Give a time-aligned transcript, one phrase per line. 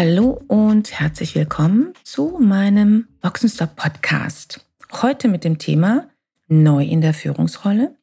[0.00, 4.64] Hallo und herzlich willkommen zu meinem Boxenstop Podcast.
[4.92, 6.08] Heute mit dem Thema
[6.46, 7.96] Neu in der Führungsrolle.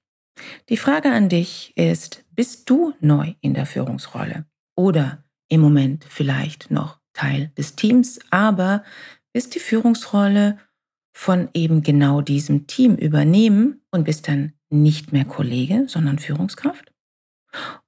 [0.68, 4.44] Die Frage an dich ist, bist du neu in der Führungsrolle
[4.76, 8.84] oder im Moment vielleicht noch Teil des Teams, aber
[9.32, 10.58] bist die Führungsrolle
[11.14, 16.92] von eben genau diesem Team übernehmen und bist dann nicht mehr Kollege, sondern Führungskraft?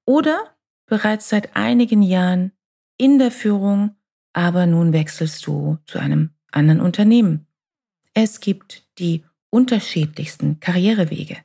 [0.06, 2.54] Oder bereits seit einigen Jahren
[2.98, 3.97] in der Führung
[4.38, 7.48] aber nun wechselst du zu einem anderen Unternehmen.
[8.14, 11.38] Es gibt die unterschiedlichsten Karrierewege.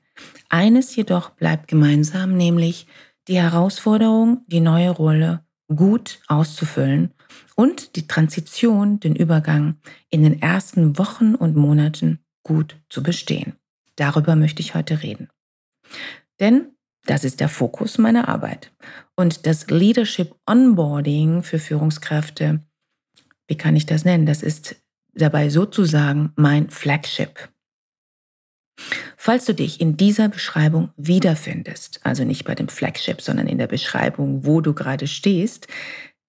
[0.50, 2.86] Eines jedoch bleibt gemeinsam, nämlich
[3.28, 5.42] die Herausforderung, die neue Rolle
[5.74, 7.14] gut auszufüllen
[7.56, 9.76] und die Transition, den Übergang
[10.10, 13.54] in den ersten Wochen und Monaten gut zu bestehen.
[13.96, 15.30] Darüber möchte ich heute reden.
[16.40, 16.66] Denn
[17.06, 18.70] das ist der Fokus meiner Arbeit.
[19.16, 22.60] Und das Leadership Onboarding für Führungskräfte
[23.52, 24.24] wie kann ich das nennen?
[24.24, 24.76] Das ist
[25.12, 27.50] dabei sozusagen mein Flagship.
[29.18, 33.66] Falls du dich in dieser Beschreibung wiederfindest, also nicht bei dem Flagship, sondern in der
[33.66, 35.68] Beschreibung, wo du gerade stehst,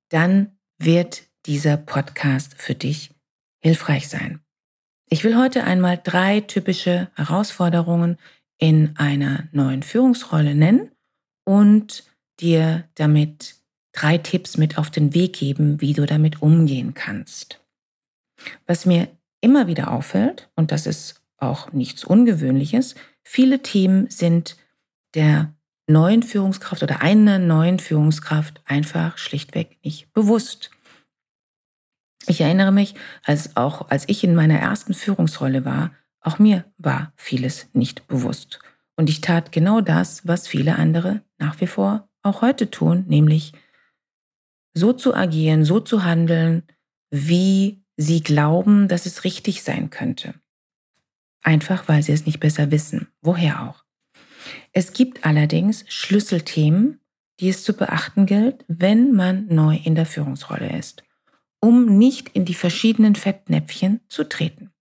[0.09, 3.11] dann wird dieser Podcast für dich
[3.63, 4.41] hilfreich sein.
[5.09, 8.17] Ich will heute einmal drei typische Herausforderungen
[8.57, 10.91] in einer neuen Führungsrolle nennen
[11.45, 12.03] und
[12.41, 13.62] dir damit
[13.94, 17.61] drei Tipps mit auf den Weg geben, wie du damit umgehen kannst.
[18.67, 19.08] Was mir
[19.39, 24.57] immer wieder auffällt, und das ist auch nichts Ungewöhnliches, viele Themen sind
[25.13, 25.53] der
[25.88, 30.72] neuen Führungskraft oder einer neuen Führungskraft einfach schlichtweg nicht bewusst.
[32.25, 35.91] Ich erinnere mich, als auch als ich in meiner ersten Führungsrolle war,
[36.22, 38.59] auch mir war vieles nicht bewusst.
[38.96, 43.51] Und ich tat genau das, was viele andere nach wie vor auch heute tun, nämlich
[44.73, 46.63] so zu agieren, so zu handeln,
[47.11, 50.34] wie sie glauben, dass es richtig sein könnte.
[51.41, 53.07] Einfach weil sie es nicht besser wissen.
[53.22, 53.84] Woher auch.
[54.72, 57.00] Es gibt allerdings Schlüsselthemen,
[57.39, 61.03] die es zu beachten gilt, wenn man neu in der Führungsrolle ist,
[61.59, 64.72] um nicht in die verschiedenen Fettnäpfchen zu treten,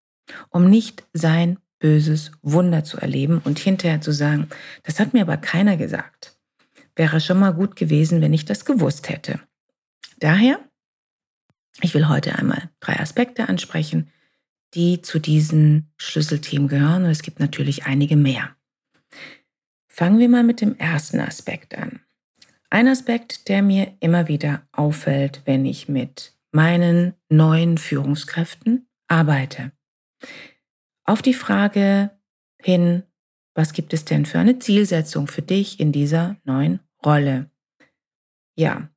[0.51, 4.49] um nicht sein böses Wunder zu erleben und hinterher zu sagen,
[4.85, 6.37] das hat mir aber keiner gesagt.
[6.95, 9.41] Wäre schon mal gut gewesen, wenn ich das gewusst hätte.
[10.23, 10.61] Daher,
[11.81, 14.09] ich will heute einmal drei Aspekte ansprechen,
[14.73, 18.55] die zu diesen Schlüsselthemen gehören und es gibt natürlich einige mehr.
[19.89, 22.03] Fangen wir mal mit dem ersten Aspekt an.
[22.71, 29.73] Ein Aspekt, der mir immer wieder auffällt, wenn ich mit meinen neuen Führungskräften arbeite.
[31.03, 32.17] Auf die Frage
[32.63, 33.03] hin,
[33.55, 37.51] was gibt es denn für eine Zielsetzung für dich in dieser neuen Rolle?
[38.55, 38.89] Ja,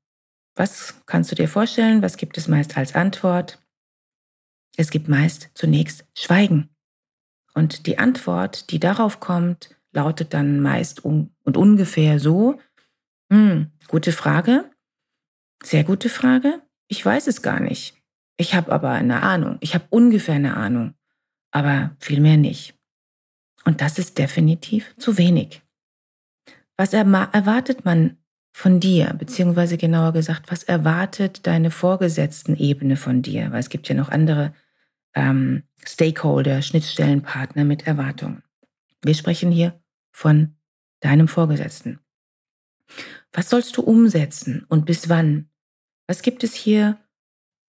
[0.56, 2.02] was kannst du dir vorstellen?
[2.02, 3.60] Was gibt es meist als Antwort?
[4.78, 6.70] Es gibt meist zunächst Schweigen.
[7.54, 12.60] Und die Antwort, die darauf kommt, lautet dann meist un und ungefähr so,
[13.32, 14.70] hm, gute Frage,
[15.64, 17.98] sehr gute Frage, ich weiß es gar nicht.
[18.38, 20.94] Ich habe aber eine Ahnung, ich habe ungefähr eine Ahnung,
[21.52, 22.76] aber viel mehr nicht.
[23.64, 25.62] Und das ist definitiv zu wenig.
[26.78, 28.18] Was erwartet man
[28.58, 33.52] von dir, beziehungsweise genauer gesagt, was erwartet deine vorgesetzten Ebene von dir?
[33.52, 34.54] Weil es gibt ja noch andere
[35.14, 38.44] ähm, Stakeholder, Schnittstellenpartner mit Erwartungen.
[39.04, 39.78] Wir sprechen hier
[40.14, 40.56] von
[41.02, 42.00] deinem Vorgesetzten.
[43.34, 45.50] Was sollst du umsetzen und bis wann?
[46.08, 46.98] Was gibt es hier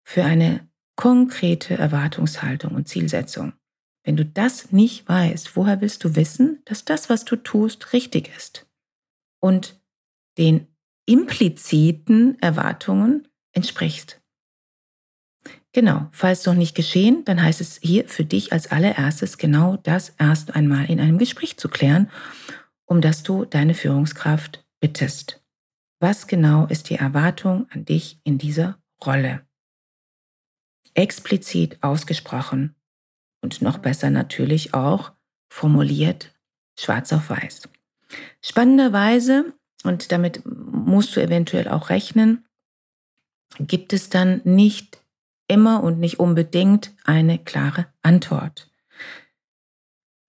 [0.05, 3.55] für eine konkrete Erwartungshaltung und Zielsetzung?
[4.05, 8.31] Wenn du das nicht weißt, woher willst du wissen, dass das, was du tust, richtig
[8.37, 8.69] ist?
[9.41, 9.81] Und
[10.39, 10.69] den
[11.07, 14.21] impliziten Erwartungen entsprichst.
[15.73, 20.15] Genau, falls noch nicht geschehen, dann heißt es hier für dich als allererstes genau das
[20.19, 22.11] erst einmal in einem Gespräch zu klären,
[22.87, 25.43] um das du deine Führungskraft bittest.
[26.01, 29.47] Was genau ist die Erwartung an dich in dieser Rolle?
[30.95, 32.75] Explizit ausgesprochen
[33.43, 35.13] und noch besser natürlich auch
[35.51, 36.35] formuliert,
[36.79, 37.69] schwarz auf weiß.
[38.41, 39.53] Spannenderweise
[39.87, 42.45] und damit musst du eventuell auch rechnen,
[43.59, 44.99] gibt es dann nicht
[45.49, 48.71] immer und nicht unbedingt eine klare Antwort.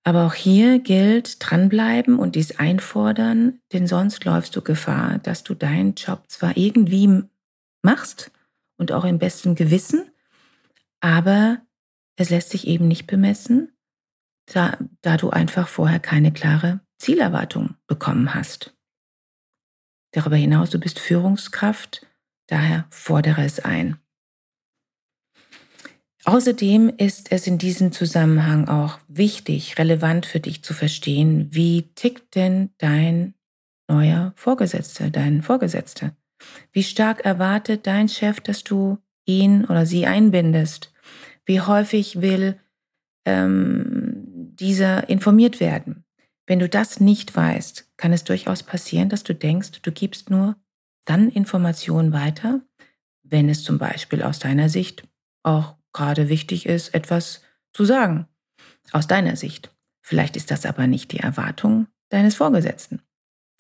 [0.04, 5.54] Aber auch hier gilt dranbleiben und dies einfordern, denn sonst läufst du Gefahr, dass du
[5.54, 7.24] deinen Job zwar irgendwie
[7.82, 8.32] machst
[8.78, 10.10] und auch im besten Gewissen,
[11.02, 11.62] aber
[12.16, 13.74] es lässt sich eben nicht bemessen,
[14.46, 18.77] da, da du einfach vorher keine klare Zielerwartung bekommen hast.
[20.12, 22.06] Darüber hinaus, du bist Führungskraft,
[22.48, 23.98] daher fordere es ein.
[26.26, 32.36] Außerdem ist es in diesem Zusammenhang auch wichtig, relevant für dich zu verstehen, wie tickt
[32.36, 33.34] denn dein
[33.88, 36.16] neuer Vorgesetzter, dein Vorgesetzter?
[36.74, 40.92] Wie stark erwartet dein Chef, dass du ihn oder sie einbindest?
[41.46, 42.60] Wie häufig will
[43.26, 46.04] ähm, dieser informiert werden?
[46.48, 50.56] Wenn du das nicht weißt, kann es durchaus passieren, dass du denkst, du gibst nur
[51.06, 52.62] dann Informationen weiter,
[53.24, 55.04] wenn es zum Beispiel aus deiner Sicht
[55.44, 57.42] auch gerade wichtig ist, etwas
[57.74, 58.28] zu sagen.
[58.94, 59.76] Aus deiner Sicht.
[60.02, 63.02] Vielleicht ist das aber nicht die Erwartung deines Vorgesetzten.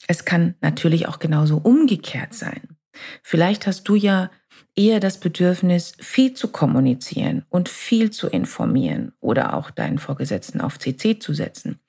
[0.07, 2.78] Es kann natürlich auch genauso umgekehrt sein.
[3.22, 4.31] Vielleicht hast du ja
[4.75, 10.80] eher das Bedürfnis, viel zu kommunizieren und viel zu informieren oder auch deinen Vorgesetzten auf
[10.80, 11.80] CC zu setzen.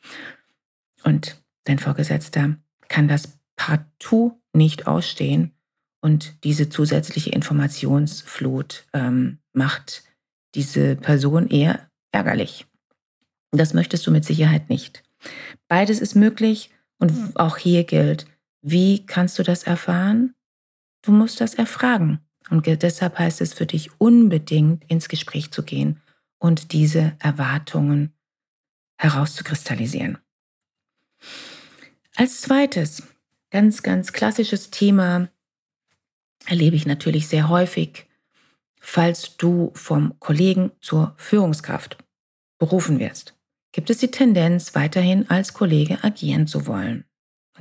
[1.04, 2.56] Und dein Vorgesetzter
[2.88, 5.52] kann das partout nicht ausstehen
[6.00, 10.04] und diese zusätzliche Informationsflut ähm, macht
[10.54, 12.66] diese Person eher ärgerlich.
[13.50, 15.02] Das möchtest du mit Sicherheit nicht.
[15.68, 18.26] Beides ist möglich und auch hier gilt,
[18.62, 20.34] wie kannst du das erfahren?
[21.02, 22.20] Du musst das erfragen.
[22.50, 26.00] Und deshalb heißt es für dich unbedingt ins Gespräch zu gehen
[26.38, 28.14] und diese Erwartungen
[28.98, 30.18] herauszukristallisieren.
[32.16, 33.02] Als zweites,
[33.50, 35.28] ganz, ganz klassisches Thema
[36.46, 38.06] erlebe ich natürlich sehr häufig,
[38.80, 41.98] falls du vom Kollegen zur Führungskraft
[42.58, 43.34] berufen wirst,
[43.72, 47.04] gibt es die Tendenz, weiterhin als Kollege agieren zu wollen.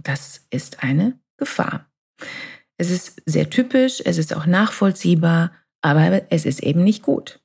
[0.03, 1.89] das ist eine Gefahr.
[2.77, 5.51] Es ist sehr typisch, es ist auch nachvollziehbar,
[5.81, 7.39] aber es ist eben nicht gut.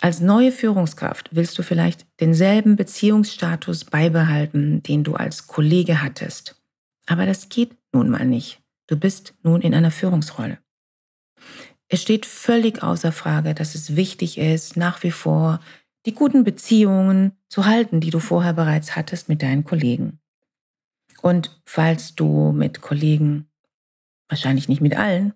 [0.00, 6.60] Als neue Führungskraft willst du vielleicht denselben Beziehungsstatus beibehalten, den du als Kollege hattest.
[7.06, 8.60] Aber das geht nun mal nicht.
[8.86, 10.58] Du bist nun in einer Führungsrolle.
[11.88, 15.60] Es steht völlig außer Frage, dass es wichtig ist, nach wie vor
[16.06, 20.20] die guten Beziehungen zu halten, die du vorher bereits hattest mit deinen Kollegen.
[21.22, 23.48] Und falls du mit Kollegen,
[24.28, 25.34] wahrscheinlich nicht mit allen,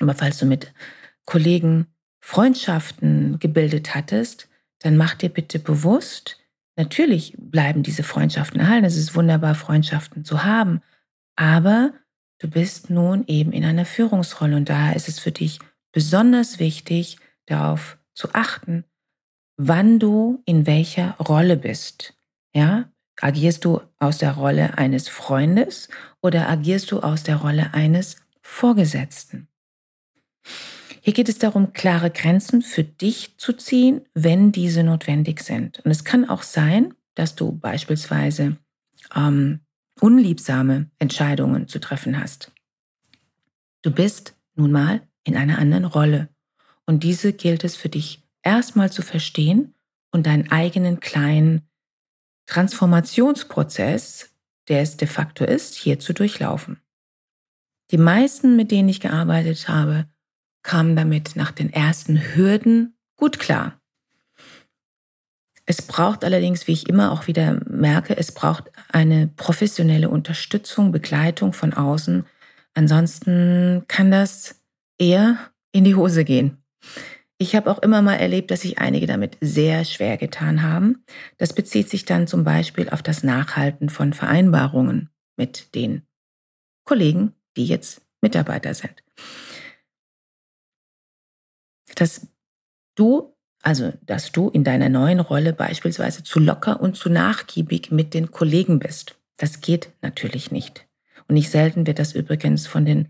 [0.00, 0.72] aber falls du mit
[1.24, 1.93] Kollegen
[2.26, 4.48] Freundschaften gebildet hattest,
[4.78, 6.38] dann mach dir bitte bewusst,
[6.74, 8.86] natürlich bleiben diese Freundschaften erhalten.
[8.86, 10.80] Es ist wunderbar, Freundschaften zu haben,
[11.36, 11.92] aber
[12.38, 15.58] du bist nun eben in einer Führungsrolle und daher ist es für dich
[15.92, 18.84] besonders wichtig, darauf zu achten,
[19.58, 22.14] wann du in welcher Rolle bist.
[22.54, 22.90] Ja,
[23.20, 25.90] agierst du aus der Rolle eines Freundes
[26.22, 29.48] oder agierst du aus der Rolle eines Vorgesetzten?
[31.06, 35.80] Hier geht es darum, klare Grenzen für dich zu ziehen, wenn diese notwendig sind.
[35.80, 38.56] Und es kann auch sein, dass du beispielsweise
[39.14, 39.60] ähm,
[40.00, 42.52] unliebsame Entscheidungen zu treffen hast.
[43.82, 46.30] Du bist nun mal in einer anderen Rolle.
[46.86, 49.74] Und diese gilt es für dich erstmal zu verstehen
[50.10, 51.68] und deinen eigenen kleinen
[52.46, 54.30] Transformationsprozess,
[54.68, 56.80] der es de facto ist, hier zu durchlaufen.
[57.90, 60.08] Die meisten, mit denen ich gearbeitet habe,
[60.64, 63.80] kamen damit nach den ersten Hürden gut klar.
[65.66, 71.52] Es braucht allerdings, wie ich immer auch wieder merke, es braucht eine professionelle Unterstützung, Begleitung
[71.52, 72.26] von außen.
[72.74, 74.60] Ansonsten kann das
[74.98, 75.38] eher
[75.72, 76.58] in die Hose gehen.
[77.38, 81.04] Ich habe auch immer mal erlebt, dass sich einige damit sehr schwer getan haben.
[81.38, 86.02] Das bezieht sich dann zum Beispiel auf das Nachhalten von Vereinbarungen mit den
[86.84, 89.02] Kollegen, die jetzt Mitarbeiter sind.
[91.94, 92.26] Dass
[92.94, 98.14] du, also dass du in deiner neuen Rolle beispielsweise zu locker und zu nachgiebig mit
[98.14, 99.16] den Kollegen bist.
[99.36, 100.86] Das geht natürlich nicht.
[101.28, 103.08] Und nicht selten wird das übrigens von den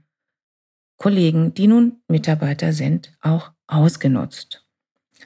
[0.96, 4.64] Kollegen, die nun Mitarbeiter sind, auch ausgenutzt.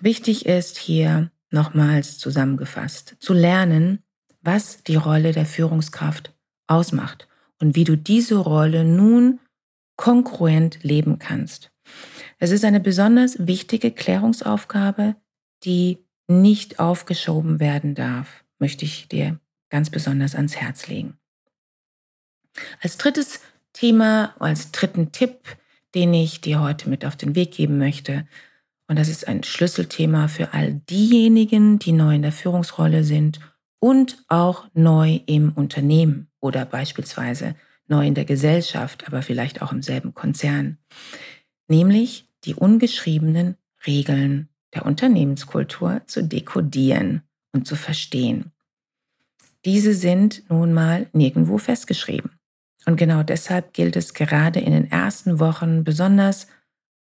[0.01, 4.03] Wichtig ist hier nochmals zusammengefasst zu lernen,
[4.41, 6.33] was die Rolle der Führungskraft
[6.67, 9.41] ausmacht und wie du diese Rolle nun
[9.97, 11.71] konkurrent leben kannst.
[12.39, 15.17] Es ist eine besonders wichtige Klärungsaufgabe,
[15.65, 19.41] die nicht aufgeschoben werden darf, möchte ich dir
[19.71, 21.19] ganz besonders ans Herz legen.
[22.81, 23.41] Als drittes
[23.73, 25.41] Thema, als dritten Tipp,
[25.95, 28.27] den ich dir heute mit auf den Weg geben möchte.
[28.87, 33.41] Und das ist ein Schlüsselthema für all diejenigen, die neu in der Führungsrolle sind
[33.81, 37.55] und auch neu im Unternehmen oder beispielsweise
[37.87, 40.79] neu in der Gesellschaft, aber vielleicht auch im selben Konzern.
[41.69, 48.53] Nämlich die ungeschriebenen Regeln der Unternehmenskultur zu dekodieren und zu verstehen.
[49.65, 52.31] Diese sind nun mal nirgendwo festgeschrieben.
[52.87, 56.47] Und genau deshalb gilt es gerade in den ersten Wochen besonders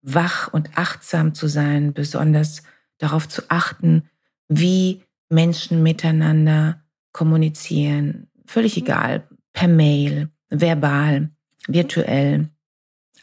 [0.01, 2.63] wach und achtsam zu sein, besonders
[2.97, 4.09] darauf zu achten,
[4.47, 8.27] wie Menschen miteinander kommunizieren.
[8.45, 11.29] Völlig egal, per Mail, verbal,
[11.67, 12.49] virtuell,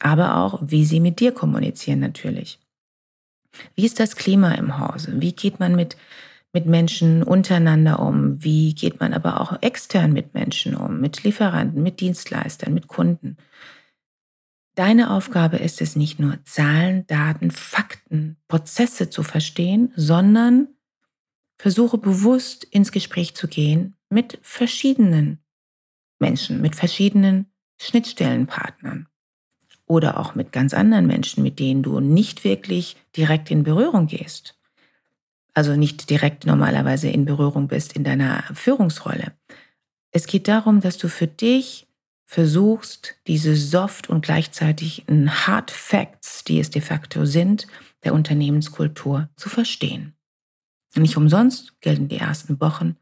[0.04, 2.61] aber auch, wie sie mit dir kommunizieren natürlich.
[3.75, 5.20] Wie ist das Klima im Hause?
[5.20, 5.96] Wie geht man mit
[6.52, 8.42] mit Menschen untereinander um?
[8.42, 13.37] Wie geht man aber auch extern mit Menschen um, mit Lieferanten, mit Dienstleistern, mit Kunden?
[14.76, 20.68] Deine Aufgabe ist es nicht nur Zahlen, Daten, Fakten, Prozesse zu verstehen, sondern
[21.58, 25.40] versuche bewusst ins Gespräch zu gehen mit verschiedenen
[26.20, 27.46] Menschen, mit verschiedenen
[27.80, 29.08] Schnittstellenpartnern
[29.86, 34.54] oder auch mit ganz anderen Menschen, mit denen du nicht wirklich direkt in Berührung gehst
[35.54, 39.32] also nicht direkt normalerweise in Berührung bist in deiner Führungsrolle.
[40.10, 41.86] Es geht darum, dass du für dich
[42.26, 47.68] versuchst, diese Soft und gleichzeitig Hard Facts, die es de facto sind,
[48.02, 50.14] der Unternehmenskultur zu verstehen.
[50.96, 52.96] Nicht umsonst gelten die ersten Wochen